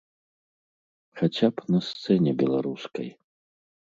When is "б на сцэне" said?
1.59-2.31